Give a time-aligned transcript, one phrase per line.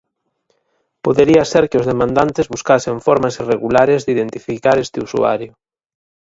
[1.05, 5.51] Podería ser que os demandantes buscasen formas irregulares de identificar este usuario.